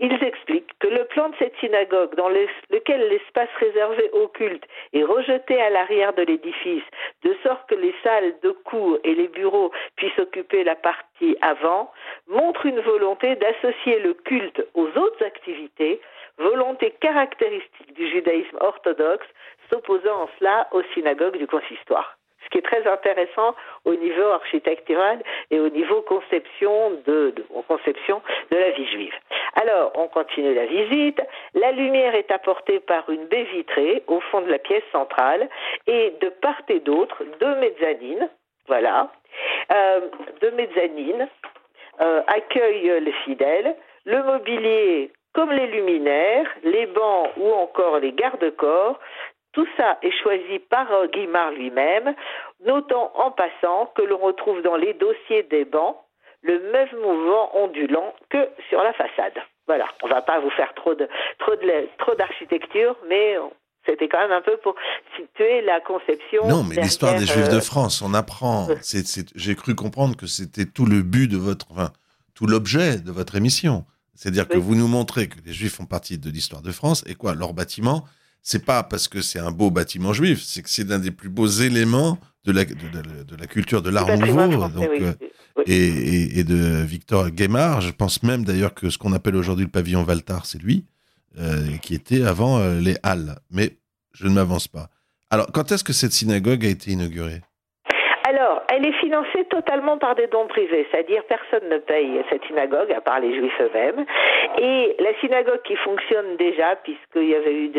ils 0.00 0.24
expliquent 0.24 0.76
que 0.80 0.88
le 0.88 1.04
plan 1.04 1.28
de 1.28 1.36
cette 1.38 1.56
synagogue, 1.58 2.14
dans 2.16 2.28
lequel 2.28 3.08
l'espace 3.08 3.48
réservé 3.60 4.10
au 4.12 4.28
culte 4.28 4.64
est 4.92 5.04
rejeté 5.04 5.60
à 5.60 5.70
l'arrière 5.70 6.12
de 6.14 6.22
l'édifice, 6.22 6.82
de 7.22 7.34
sorte 7.42 7.68
que 7.68 7.74
les 7.74 7.94
salles 8.02 8.34
de 8.42 8.50
cours 8.50 8.98
et 9.04 9.14
les 9.14 9.28
bureaux 9.28 9.70
puissent 9.96 10.18
occuper 10.18 10.64
la 10.64 10.74
partie 10.74 11.36
avant, 11.40 11.92
montre 12.26 12.66
une 12.66 12.80
volonté 12.80 13.36
d'associer 13.36 14.00
le 14.00 14.14
culte 14.14 14.66
aux 14.74 14.88
autres 14.88 15.24
activités, 15.24 16.00
volonté 16.38 16.90
caractéristique 17.00 17.94
du 17.94 18.08
judaïsme 18.08 18.58
orthodoxe, 18.60 19.26
s'opposant 19.70 20.22
en 20.22 20.28
cela 20.38 20.68
aux 20.72 20.82
synagogues 20.94 21.38
du 21.38 21.46
consistoire 21.46 22.18
ce 22.44 22.50
qui 22.50 22.58
est 22.58 22.62
très 22.62 22.86
intéressant 22.86 23.54
au 23.84 23.94
niveau 23.94 24.26
architectural 24.30 25.22
et 25.50 25.58
au 25.58 25.68
niveau 25.68 26.02
conception 26.02 26.92
de, 27.06 27.34
conception 27.68 28.22
de 28.50 28.56
la 28.56 28.70
vie 28.70 28.86
juive. 28.86 29.14
Alors, 29.54 29.92
on 29.96 30.08
continue 30.08 30.54
la 30.54 30.66
visite. 30.66 31.20
La 31.54 31.72
lumière 31.72 32.14
est 32.14 32.30
apportée 32.30 32.80
par 32.80 33.08
une 33.10 33.26
baie 33.26 33.44
vitrée 33.44 34.02
au 34.06 34.20
fond 34.20 34.40
de 34.40 34.50
la 34.50 34.58
pièce 34.58 34.84
centrale 34.92 35.48
et 35.86 36.12
de 36.20 36.28
part 36.28 36.60
et 36.68 36.80
d'autre, 36.80 37.22
deux 37.40 37.54
mezzanines, 37.56 38.28
voilà, 38.66 39.10
euh, 39.72 40.00
deux 40.40 40.50
mezzanines 40.52 41.28
euh, 42.00 42.22
accueillent 42.26 43.00
les 43.00 43.12
fidèles. 43.24 43.76
Le 44.04 44.22
mobilier 44.22 45.10
comme 45.34 45.50
les 45.50 45.66
luminaires, 45.66 46.46
les 46.62 46.86
bancs 46.86 47.30
ou 47.36 47.52
encore 47.52 47.98
les 47.98 48.12
garde-corps 48.12 48.98
tout 49.54 49.66
ça 49.76 49.98
est 50.02 50.12
choisi 50.22 50.58
par 50.58 50.86
Guimard 51.12 51.52
lui-même, 51.52 52.14
notant 52.64 53.12
en 53.14 53.30
passant 53.30 53.92
que 53.96 54.02
l'on 54.02 54.18
retrouve 54.18 54.62
dans 54.62 54.76
les 54.76 54.94
dossiers 54.94 55.44
des 55.44 55.64
bancs 55.64 55.96
le 56.42 56.60
même 56.72 56.88
mouvement 57.00 57.56
ondulant 57.56 58.14
que 58.28 58.48
sur 58.68 58.82
la 58.82 58.92
façade. 58.92 59.34
Voilà, 59.66 59.86
on 60.02 60.08
ne 60.08 60.12
va 60.12 60.20
pas 60.20 60.40
vous 60.40 60.50
faire 60.50 60.74
trop 60.74 60.94
de 60.94 61.08
trop 61.38 61.56
de 61.56 61.88
trop 61.98 62.14
d'architecture, 62.14 62.96
mais 63.08 63.36
c'était 63.86 64.08
quand 64.08 64.18
même 64.18 64.32
un 64.32 64.42
peu 64.42 64.56
pour 64.58 64.74
situer 65.16 65.62
la 65.62 65.80
conception. 65.80 66.46
Non, 66.46 66.62
mais 66.62 66.76
l'histoire 66.76 67.14
des 67.14 67.26
Juifs 67.26 67.48
de 67.48 67.56
euh, 67.56 67.60
France, 67.60 68.02
on 68.02 68.12
apprend. 68.12 68.68
J'ai 69.34 69.54
cru 69.54 69.74
comprendre 69.74 70.16
que 70.16 70.26
c'était 70.26 70.66
tout 70.66 70.84
le 70.84 71.02
but 71.02 71.28
de 71.30 71.38
votre, 71.38 71.66
enfin, 71.70 71.90
tout 72.34 72.46
l'objet 72.46 72.98
de 72.98 73.10
votre 73.10 73.36
émission. 73.36 73.84
C'est-à-dire 74.14 74.46
que 74.46 74.58
vous 74.58 74.74
nous 74.74 74.86
montrez 74.86 75.28
que 75.28 75.36
les 75.44 75.52
Juifs 75.52 75.74
font 75.74 75.86
partie 75.86 76.18
de 76.18 76.30
l'histoire 76.30 76.62
de 76.62 76.70
France 76.70 77.02
et 77.06 77.14
quoi, 77.14 77.34
leur 77.34 77.52
bâtiment, 77.52 78.04
c'est 78.44 78.64
pas 78.64 78.82
parce 78.82 79.08
que 79.08 79.22
c'est 79.22 79.38
un 79.40 79.50
beau 79.50 79.70
bâtiment 79.70 80.12
juif, 80.12 80.42
c'est 80.44 80.62
que 80.62 80.68
c'est 80.68 80.86
l'un 80.86 80.98
des 80.98 81.10
plus 81.10 81.30
beaux 81.30 81.48
éléments 81.48 82.18
de 82.44 82.52
la, 82.52 82.66
de, 82.66 83.36
la 83.36 83.46
culture 83.46 83.80
de 83.80 83.88
l'art 83.88 84.06
nouveau 84.18 84.68
donc, 84.68 84.76
euh, 85.00 85.14
Et, 85.66 86.38
et, 86.38 86.44
de 86.44 86.82
Victor 86.82 87.30
Guémard. 87.30 87.80
Je 87.80 87.90
pense 87.90 88.22
même 88.22 88.44
d'ailleurs 88.44 88.74
que 88.74 88.90
ce 88.90 88.98
qu'on 88.98 89.14
appelle 89.14 89.34
aujourd'hui 89.34 89.64
le 89.64 89.70
pavillon 89.70 90.02
Valtar, 90.04 90.44
c'est 90.44 90.58
lui, 90.58 90.84
euh, 91.38 91.78
qui 91.78 91.94
était 91.94 92.22
avant 92.22 92.58
euh, 92.58 92.80
les 92.80 92.96
Halles. 93.02 93.38
Mais 93.50 93.78
je 94.12 94.26
ne 94.26 94.34
m'avance 94.34 94.68
pas. 94.68 94.90
Alors, 95.30 95.50
quand 95.50 95.72
est-ce 95.72 95.82
que 95.82 95.94
cette 95.94 96.12
synagogue 96.12 96.66
a 96.66 96.68
été 96.68 96.90
inaugurée? 96.90 97.40
Alors, 98.26 98.62
elle 98.68 98.86
est 98.86 98.92
financée 99.00 99.44
totalement 99.50 99.98
par 99.98 100.14
des 100.14 100.28
dons 100.28 100.46
privés, 100.46 100.86
c'est-à-dire 100.90 101.22
personne 101.24 101.68
ne 101.68 101.76
paye 101.76 102.22
cette 102.30 102.42
synagogue 102.46 102.90
à 102.90 103.02
part 103.02 103.20
les 103.20 103.34
juifs 103.34 103.60
eux-mêmes. 103.60 104.06
Et 104.58 104.96
la 104.98 105.14
synagogue 105.20 105.60
qui 105.64 105.76
fonctionne 105.76 106.36
déjà, 106.36 106.76
puisqu'il 106.76 107.28
y 107.28 107.34
avait 107.34 107.52
eu 107.52 107.70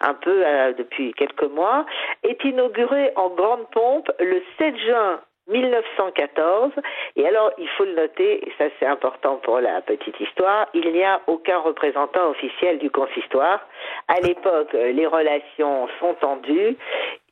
un 0.00 0.12
peu 0.12 0.42
euh, 0.44 0.74
depuis 0.74 1.14
quelques 1.14 1.50
mois, 1.50 1.86
est 2.22 2.42
inaugurée 2.44 3.12
en 3.16 3.30
grande 3.30 3.66
pompe 3.70 4.10
le 4.20 4.42
7 4.58 4.76
juin 4.76 5.20
1914. 5.48 6.72
Et 7.16 7.26
alors, 7.26 7.52
il 7.56 7.68
faut 7.70 7.86
le 7.86 7.94
noter, 7.94 8.46
et 8.46 8.52
ça 8.58 8.66
c'est 8.78 8.86
important 8.86 9.36
pour 9.36 9.60
la 9.60 9.80
petite 9.80 10.20
histoire, 10.20 10.66
il 10.74 10.92
n'y 10.92 11.02
a 11.02 11.22
aucun 11.28 11.58
représentant 11.60 12.28
officiel 12.28 12.78
du 12.78 12.90
consistoire. 12.90 13.66
À 14.08 14.20
l'époque, 14.20 14.72
les 14.74 15.06
relations 15.06 15.88
sont 15.98 16.14
tendues 16.20 16.76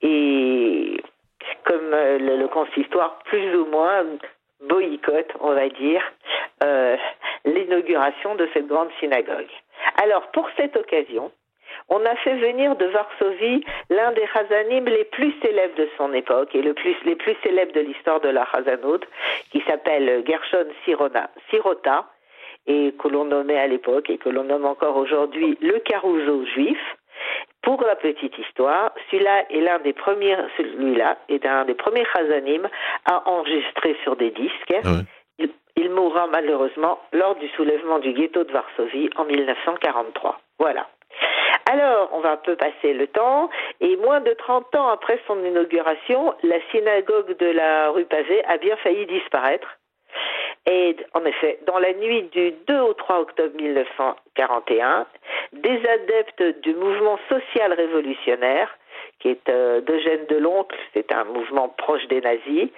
et 0.00 0.96
comme 1.64 1.92
euh, 1.92 2.18
le, 2.18 2.48
consistoire 2.48 3.18
plus 3.24 3.54
ou 3.56 3.66
moins 3.66 4.04
boycotte, 4.60 5.32
on 5.40 5.54
va 5.54 5.68
dire, 5.68 6.02
euh, 6.62 6.96
l'inauguration 7.44 8.34
de 8.34 8.48
cette 8.52 8.66
grande 8.66 8.90
synagogue. 9.00 9.50
Alors, 10.02 10.30
pour 10.32 10.48
cette 10.56 10.76
occasion, 10.76 11.32
on 11.88 12.04
a 12.04 12.14
fait 12.16 12.36
venir 12.36 12.76
de 12.76 12.86
Varsovie 12.86 13.64
l'un 13.90 14.12
des 14.12 14.26
Hazanim 14.34 14.84
les 14.84 15.04
plus 15.04 15.34
célèbres 15.42 15.74
de 15.76 15.88
son 15.96 16.12
époque 16.12 16.54
et 16.54 16.62
le 16.62 16.74
plus, 16.74 16.94
les 17.04 17.16
plus 17.16 17.36
célèbres 17.42 17.72
de 17.72 17.80
l'histoire 17.80 18.20
de 18.20 18.28
la 18.28 18.46
Hazanout, 18.52 19.00
qui 19.50 19.62
s'appelle 19.66 20.22
Gershon 20.26 20.66
Sirona, 20.84 21.30
Sirota, 21.50 22.06
et 22.66 22.94
que 22.98 23.08
l'on 23.08 23.24
nommait 23.24 23.58
à 23.58 23.66
l'époque 23.66 24.08
et 24.10 24.18
que 24.18 24.28
l'on 24.28 24.44
nomme 24.44 24.66
encore 24.66 24.96
aujourd'hui 24.96 25.58
le 25.60 25.78
Caruso 25.80 26.44
juif. 26.46 26.78
Pour 27.62 27.80
la 27.84 27.94
petite 27.94 28.36
histoire, 28.38 28.92
celui-là 29.10 29.44
est 29.50 29.60
l'un 29.60 29.78
des 29.78 29.92
premiers, 29.92 30.36
celui-là 30.56 31.16
est 31.28 31.46
un 31.46 31.64
des 31.64 31.74
premiers 31.74 32.04
Chazanim 32.12 32.68
à 33.04 33.28
enregistrer 33.28 33.96
sur 34.02 34.16
des 34.16 34.30
disques. 34.30 34.74
Ah 34.84 34.88
il, 35.76 35.90
mourra 35.90 36.26
malheureusement 36.26 36.98
lors 37.12 37.36
du 37.36 37.48
soulèvement 37.50 37.98
du 37.98 38.12
ghetto 38.12 38.44
de 38.44 38.52
Varsovie 38.52 39.10
en 39.16 39.24
1943. 39.24 40.40
Voilà. 40.58 40.88
Alors, 41.70 42.08
on 42.12 42.20
va 42.20 42.32
un 42.32 42.36
peu 42.36 42.56
passer 42.56 42.94
le 42.94 43.06
temps, 43.06 43.50
et 43.80 43.96
moins 43.96 44.20
de 44.20 44.32
30 44.32 44.74
ans 44.74 44.88
après 44.88 45.20
son 45.26 45.42
inauguration, 45.44 46.34
la 46.42 46.56
synagogue 46.70 47.36
de 47.36 47.46
la 47.46 47.90
rue 47.90 48.04
Pavée 48.04 48.44
a 48.46 48.56
bien 48.58 48.76
failli 48.76 49.06
disparaître 49.06 49.68
et 50.66 50.96
en 51.14 51.24
effet, 51.24 51.58
dans 51.66 51.78
la 51.78 51.92
nuit 51.94 52.22
du 52.24 52.52
2 52.68 52.80
au 52.80 52.94
3 52.94 53.20
octobre 53.20 53.54
1941, 53.56 55.06
des 55.52 55.86
adeptes 55.86 56.60
du 56.62 56.74
mouvement 56.74 57.18
social 57.28 57.72
révolutionnaire, 57.72 58.76
qui 59.18 59.28
est 59.28 59.48
euh, 59.48 59.80
d'Eugène 59.80 60.26
Deloncle, 60.26 60.76
c'est 60.94 61.12
un 61.12 61.24
mouvement 61.24 61.68
proche 61.68 62.06
des 62.08 62.20
nazis, 62.20 62.68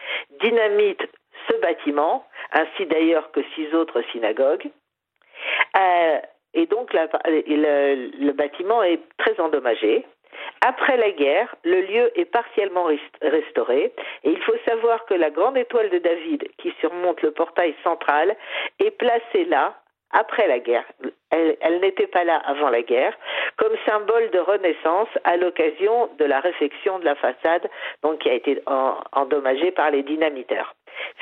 dynamitent 0.40 1.09
ce 1.49 1.57
bâtiment, 1.57 2.26
ainsi 2.52 2.87
d'ailleurs 2.87 3.31
que 3.33 3.40
six 3.54 3.75
autres 3.75 4.02
synagogues. 4.12 4.71
Euh, 5.76 6.19
et 6.54 6.66
donc 6.66 6.93
le, 6.93 8.33
bâtiment 8.33 8.83
est 8.83 9.00
très 9.19 9.38
endommagé. 9.40 10.07
Après 10.64 10.97
la 10.97 11.11
guerre, 11.11 11.54
le 11.64 11.81
lieu 11.83 12.19
est 12.19 12.25
partiellement 12.25 12.88
restauré 13.23 13.93
et 14.25 14.31
il 14.31 14.40
faut 14.43 14.57
savoir 14.66 15.04
que 15.07 15.14
la 15.14 15.31
grande 15.31 15.57
étoile 15.57 15.90
de 15.90 15.99
David 15.99 16.49
qui 16.59 16.73
surmonte 16.81 17.23
le 17.23 17.33
portail 17.33 17.75
central 17.83 18.37
est 18.78 18.90
placée 18.93 19.45
là 19.45 19.75
après 20.14 20.47
la 20.49 20.59
guerre. 20.61 20.85
Elle, 21.30 21.80
n'était 21.80 22.06
pas 22.06 22.25
là 22.25 22.40
avant 22.47 22.71
la 22.71 22.83
guerre, 22.83 23.12
comme 23.56 23.73
symbole 23.85 24.30
de 24.30 24.38
renaissance 24.38 25.09
à 25.25 25.37
l'occasion 25.37 26.09
de 26.18 26.25
la 26.25 26.40
réfection 26.40 26.99
de 27.00 27.04
la 27.04 27.16
façade, 27.16 27.68
donc 28.02 28.21
qui 28.21 28.30
a 28.30 28.35
été 28.35 28.62
endommagée 29.12 29.73
par 29.73 29.90
les 29.90 30.02
dynamiteurs. 30.02 30.75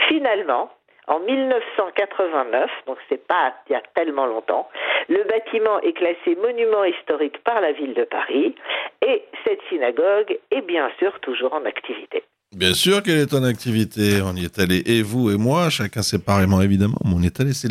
Finalement, 0.08 0.70
en 1.08 1.18
1989, 1.18 2.70
donc 2.86 2.98
c'est 3.08 3.26
pas 3.26 3.54
il 3.68 3.72
y 3.72 3.74
a 3.74 3.82
tellement 3.94 4.26
longtemps, 4.26 4.68
le 5.08 5.24
bâtiment 5.24 5.80
est 5.80 5.94
classé 5.94 6.36
monument 6.40 6.84
historique 6.84 7.42
par 7.42 7.60
la 7.60 7.72
ville 7.72 7.94
de 7.94 8.04
Paris 8.04 8.54
et 9.04 9.24
cette 9.44 9.60
synagogue 9.68 10.38
est 10.50 10.62
bien 10.62 10.90
sûr 10.98 11.18
toujours 11.20 11.54
en 11.54 11.64
activité. 11.64 12.22
Bien 12.54 12.74
sûr 12.74 13.02
qu'elle 13.02 13.18
est 13.18 13.32
en 13.32 13.44
activité. 13.44 14.20
On 14.22 14.36
y 14.36 14.44
est 14.44 14.58
allé, 14.58 14.82
et 14.84 15.02
vous 15.02 15.30
et 15.30 15.38
moi, 15.38 15.70
chacun 15.70 16.02
séparément 16.02 16.60
évidemment. 16.60 16.98
Mais 17.04 17.12
on 17.16 17.22
est 17.22 17.40
allé, 17.40 17.54
c'est 17.54 17.68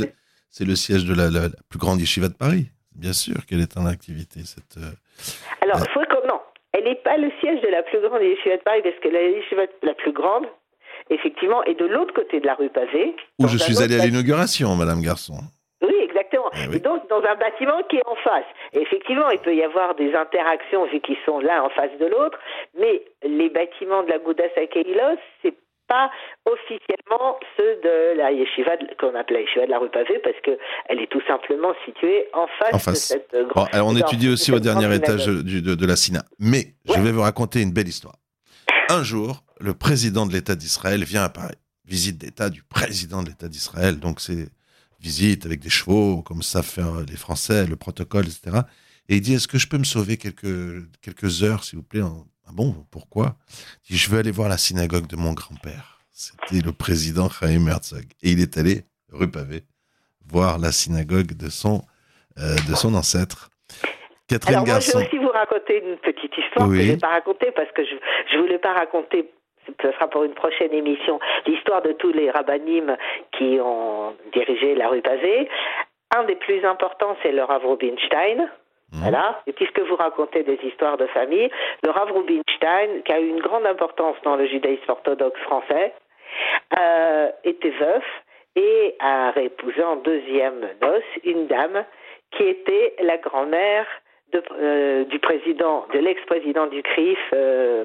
c'est 0.52 0.68
le 0.68 0.76
siège 0.76 1.06
de 1.06 1.16
la, 1.16 1.50
plus 1.70 1.80
grande 1.80 2.00
yeshiva 2.00 2.28
de 2.28 2.36
Paris. 2.36 2.68
Bien 2.94 3.14
sûr 3.14 3.46
qu'elle 3.48 3.62
est 3.62 3.78
en 3.78 3.86
activité. 3.86 4.42
Cette, 4.44 4.78
euh, 4.78 4.92
Alors, 5.62 5.80
il 5.80 5.90
faut 5.92 6.02
que, 6.02 6.28
non, 6.28 6.42
elle 6.74 6.84
n'est 6.84 6.96
pas 6.96 7.18
le 7.18 7.32
siège 7.40 7.62
de 7.62 7.70
la 7.70 7.82
plus 7.84 8.02
grande 8.02 8.22
yeshiva 8.22 8.58
de 8.58 8.62
Paris 8.62 8.82
parce 8.84 9.00
que 9.02 9.08
la 9.08 9.22
yeshiva 9.22 9.64
la 9.82 9.94
plus 9.94 10.12
grande, 10.12 10.46
effectivement, 11.10 11.64
est 11.64 11.80
de 11.80 11.86
l'autre 11.86 12.14
côté 12.14 12.42
de 12.42 12.46
la 12.46 12.56
rue 12.56 12.70
Pavée. 12.70 13.16
Où 13.40 13.48
je 13.48 13.58
suis 13.58 13.82
allé 13.82 14.00
à 14.00 14.06
l'inauguration, 14.06 14.76
Madame 14.76 15.02
Garçon. 15.02 15.40
Oui, 15.82 15.96
exactement. 16.04 16.52
Eh 16.54 16.76
et 16.76 16.80
donc, 16.80 17.08
dans 17.10 17.24
un 17.24 17.36
bâtiment 17.36 17.82
qui 17.90 17.96
est 17.96 18.06
en 18.06 18.16
face. 18.16 18.46
effectivement, 18.74 19.30
il 19.30 19.40
peut 19.40 19.56
y 19.56 19.64
avoir 19.64 19.96
des 19.96 20.14
interactions 20.14 20.86
vu 20.86 21.00
qu'ils 21.00 21.18
sont 21.26 21.40
l'un 21.40 21.64
en 21.64 21.70
face 21.70 21.98
de 21.98 22.06
l'autre, 22.06 22.38
mais 22.78 23.02
les 23.24 23.50
bâtiments 23.50 24.04
de 24.04 24.10
la 24.10 24.20
Gouda 24.20 24.44
Sakeilos, 24.54 25.18
c'est 25.42 25.56
pas 25.92 26.10
officiellement 26.46 27.38
ceux 27.58 27.76
de 27.84 28.18
la 28.18 28.32
yeshiva 28.32 28.78
qu'on 28.98 29.14
appelle 29.14 29.36
la 29.36 29.42
yeshiva 29.42 29.66
de 29.66 29.72
la 29.72 29.80
rue 29.80 29.90
Pavée 29.90 30.20
parce 30.24 30.40
que 30.42 30.58
elle 30.88 31.00
est 31.02 31.12
tout 31.12 31.22
simplement 31.28 31.74
située 31.86 32.28
en 32.34 32.48
face, 32.48 32.86
de 32.86 32.94
cette 32.94 33.36
grande. 33.50 33.68
on 33.74 33.96
étudie 33.98 34.30
aussi 34.30 34.54
au 34.54 34.60
dernier 34.60 34.94
étage 34.96 35.26
de, 35.26 35.76
de, 35.76 35.86
la 35.86 35.98
SINA. 35.98 36.22
Mais 36.40 36.76
je 36.86 37.00
vais 37.00 37.12
vous 37.12 37.22
raconter 37.22 37.62
une 37.62 37.74
belle 37.74 37.90
histoire. 37.90 38.16
un 38.90 39.04
jour, 39.04 39.44
le 39.60 39.74
président 39.74 40.26
de 40.26 40.32
l'État 40.32 40.56
d'Israël 40.56 41.04
vient 41.04 41.24
à 41.24 41.30
Paris. 41.30 41.56
Visite 41.86 42.18
d'État 42.18 42.50
du 42.50 42.64
président 42.64 43.22
de 43.22 43.28
l'État 43.28 43.50
d'Israël. 43.50 44.00
Donc, 44.00 44.22
c'est 44.22 44.48
visite 45.02 45.46
avec 45.46 45.60
des 45.60 45.70
chevaux, 45.70 46.22
comme 46.22 46.42
ça 46.42 46.64
faire 46.64 47.02
les 47.02 47.18
Français, 47.18 47.66
le 47.66 47.76
protocole, 47.76 48.26
etc. 48.26 48.62
Et 49.10 49.16
il 49.16 49.22
dit, 49.22 49.34
est-ce 49.34 49.48
que 49.48 49.58
je 49.58 49.68
peux 49.68 49.78
me 49.78 49.84
sauver 49.84 50.16
quelques, 50.16 50.86
quelques 51.02 51.44
heures, 51.44 51.66
s'il 51.66 51.80
vous 51.80 51.84
plaît 51.84 52.02
Ah 52.48 52.52
bon, 52.54 52.76
pourquoi? 52.92 53.36
Il 53.90 53.94
dit, 53.94 53.98
je 53.98 54.10
veux 54.10 54.20
aller 54.20 54.32
voir 54.32 54.50
la 54.50 54.58
synagogue 54.58 55.08
de 55.08 55.16
mon 55.16 55.34
grand-père. 55.34 56.00
C'était 56.12 56.64
le 56.64 56.72
président 56.72 57.30
Chaim 57.30 57.68
Herzog. 57.68 58.06
Et 58.22 58.32
il 58.32 58.42
est 58.42 58.58
allé, 58.58 58.84
rue 59.12 59.30
Pavé, 59.30 59.64
voir 60.28 60.60
la 60.60 60.72
synagogue 60.72 61.36
de 61.38 61.50
son, 61.50 61.82
euh, 62.38 62.56
de 62.70 62.76
son 62.76 62.94
ancêtre. 62.94 63.50
Catherine 64.28 64.56
Alors 64.56 64.68
moi, 64.68 64.80
je 64.80 64.92
vais 64.92 65.06
aussi 65.08 65.18
vous 65.18 65.30
raconter 65.30 65.84
une 65.84 65.98
petite 65.98 66.38
histoire 66.38 66.68
que 66.68 66.76
je 66.76 66.82
ne 66.82 66.92
vais 66.94 66.98
pas 66.98 67.10
raconter 67.10 67.52
parce 67.52 67.72
que 67.72 67.84
je 67.84 68.38
ne 68.38 68.42
voulais 68.42 68.60
pas 68.60 68.74
raconter 68.74 69.30
ce 69.82 69.92
sera 69.92 70.08
pour 70.08 70.24
une 70.24 70.34
prochaine 70.34 70.74
émission, 70.74 71.20
l'histoire 71.46 71.82
de 71.82 71.92
tous 71.94 72.12
les 72.12 72.32
rabbinimes 72.32 72.98
qui 73.38 73.60
ont 73.62 74.16
dirigé 74.34 74.76
la 74.76 74.90
rue 74.90 75.02
Pavé. 75.02 75.50
Un 76.16 76.24
des 76.24 76.36
plus 76.36 76.66
importants, 76.66 77.16
c'est 77.24 77.32
le 77.32 77.44
Rav 77.44 77.66
Rubinstein. 77.66 78.50
Mmh. 78.92 78.98
Voilà. 79.00 79.42
Et 79.48 79.54
puisque 79.54 79.80
vous 79.80 79.96
racontez 79.96 80.44
des 80.44 80.60
histoires 80.64 80.98
de 80.98 81.08
famille, 81.08 81.50
le 81.84 81.90
Rav 81.90 82.12
Rubinstein, 82.12 83.02
qui 83.06 83.12
a 83.12 83.20
eu 83.20 83.28
une 83.28 83.40
grande 83.40 83.66
importance 83.66 84.18
dans 84.24 84.36
le 84.36 84.48
judaïsme 84.48 84.84
orthodoxe 84.90 85.40
français, 85.42 85.94
euh, 86.78 87.30
était 87.44 87.72
veuf 87.72 88.04
et 88.56 88.96
a 89.00 89.34
épousé 89.40 89.84
en 89.84 89.96
deuxième 89.98 90.68
noce 90.82 91.04
une 91.24 91.48
dame 91.48 91.86
qui 92.32 92.44
était 92.44 92.96
la 93.02 93.18
grand-mère 93.18 93.86
euh, 94.34 95.06
du 95.06 95.20
président, 95.20 95.86
de 95.94 96.00
l'ex-président 96.00 96.68
du 96.68 96.82
CRIF, 96.84 97.20
euh, 97.34 97.84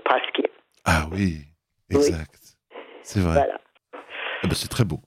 Ah 0.84 1.06
oui, 1.12 1.38
exact. 1.90 2.34
C'est 3.02 3.20
vrai. 3.20 3.32
Voilà. 3.32 3.60
Eh 4.44 4.46
ben, 4.46 4.54
c'est 4.54 4.68
très 4.68 4.84
beau. 4.84 4.98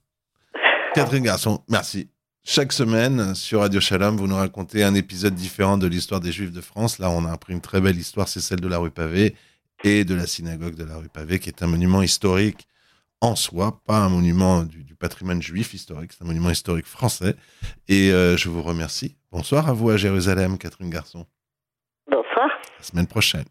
Catherine 0.93 1.23
Garçon, 1.23 1.59
merci. 1.69 2.09
Chaque 2.51 2.73
semaine, 2.73 3.35
sur 3.35 3.59
Radio 3.59 3.79
Shalom, 3.79 4.17
vous 4.17 4.25
nous 4.25 4.35
racontez 4.35 4.83
un 4.83 4.95
épisode 4.95 5.35
différent 5.35 5.77
de 5.77 5.85
l'histoire 5.85 6.19
des 6.19 6.31
Juifs 6.31 6.51
de 6.51 6.61
France. 6.61 6.97
Là, 6.97 7.11
on 7.11 7.23
a 7.25 7.31
appris 7.31 7.53
une 7.53 7.61
très 7.61 7.79
belle 7.79 7.95
histoire, 7.95 8.27
c'est 8.27 8.39
celle 8.39 8.59
de 8.59 8.67
la 8.67 8.79
rue 8.79 8.89
Pavée 8.89 9.35
et 9.83 10.03
de 10.03 10.15
la 10.15 10.25
synagogue 10.25 10.73
de 10.73 10.83
la 10.83 10.97
rue 10.97 11.09
Pavée, 11.09 11.37
qui 11.37 11.49
est 11.49 11.61
un 11.61 11.67
monument 11.67 12.01
historique 12.01 12.67
en 13.21 13.35
soi, 13.35 13.79
pas 13.85 13.99
un 13.99 14.09
monument 14.09 14.63
du, 14.63 14.95
patrimoine 14.95 15.43
juif 15.43 15.75
historique, 15.75 16.11
c'est 16.11 16.23
un 16.23 16.27
monument 16.27 16.49
historique 16.49 16.87
français. 16.87 17.35
Et 17.87 18.11
euh, 18.11 18.35
je 18.35 18.49
vous 18.49 18.63
remercie. 18.63 19.15
Bonsoir 19.31 19.69
à 19.69 19.73
vous 19.73 19.91
à 19.91 19.97
Jérusalem, 19.97 20.57
Catherine 20.57 20.89
Garçon. 20.89 21.27
Bonsoir. 22.09 22.49
La 22.79 22.83
semaine 22.83 23.05
prochaine. 23.05 23.45